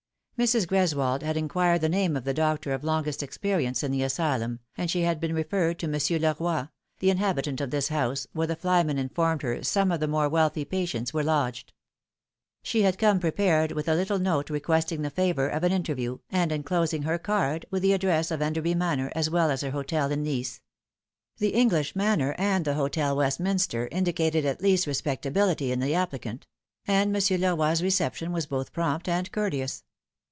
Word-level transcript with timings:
Mrs. 0.39 0.65
Greswold 0.65 1.21
had 1.21 1.37
inquired 1.37 1.81
the 1.81 1.87
name 1.87 2.17
of 2.17 2.23
the 2.23 2.33
doctor 2.33 2.73
of 2.73 2.83
longest 2.83 3.21
experience 3.21 3.83
in 3.83 3.91
the 3.91 4.01
asylum, 4.01 4.59
and 4.75 4.89
she 4.89 5.01
had 5.01 5.19
been 5.19 5.35
referred 5.35 5.77
to 5.77 5.87
Monsieur 5.87 6.17
Leroy, 6.17 6.65
the 6.97 7.11
inhabitant 7.11 7.61
of 7.61 7.69
this 7.69 7.89
house, 7.89 8.25
where 8.33 8.47
the 8.47 8.55
flyman 8.55 8.97
informed 8.97 9.43
her 9.43 9.61
some 9.61 9.91
of 9.91 9.99
the 9.99 10.07
more 10.07 10.27
wealthy 10.27 10.65
patients 10.65 11.13
were 11.13 11.21
lodged. 11.21 11.73
She 12.63 12.81
had 12.81 12.97
come 12.97 13.19
prepared 13.19 13.73
with 13.73 13.87
a 13.87 13.93
little 13.93 14.17
note 14.17 14.49
requesting 14.49 15.03
the 15.03 15.11
favour 15.11 15.47
of 15.47 15.63
a 15.63 15.67
a 15.67 15.69
interview, 15.69 16.17
and 16.31 16.51
enclosing 16.51 17.03
her 17.03 17.19
card, 17.19 17.67
with 17.69 17.83
the 17.83 17.93
address 17.93 18.31
of 18.31 18.41
Enderby 18.41 18.73
Manor 18.73 19.11
aa 19.15 19.25
well 19.31 19.51
as 19.51 19.61
her 19.61 19.69
hotel 19.69 20.09
in 20.11 20.23
Nice. 20.23 20.59
The 21.37 21.49
English 21.53 21.95
manor 21.95 22.33
and 22.39 22.65
the 22.65 22.73
HOtel 22.73 23.15
Westminster 23.15 23.87
indicated 23.91 24.45
at 24.47 24.63
least 24.63 24.87
respectability 24.87 25.71
in 25.71 25.79
the 25.79 25.93
Looking 25.93 26.41
Sack. 26.41 26.47
245 26.87 26.87
applicant; 26.87 26.87
and 26.87 27.13
Monsieur 27.13 27.37
Leroy's 27.37 27.83
reception 27.83 28.31
was 28.31 28.47
both 28.47 28.73
prompt 28.73 29.07
and 29.07 29.31
courteous. 29.31 29.83